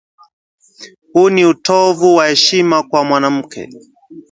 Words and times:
Huu 1.13 1.29
ni 1.29 1.45
utovu 1.45 2.15
wa 2.15 2.27
heshima 2.27 2.83
kwa 2.83 3.03
mwanamke 3.03 3.69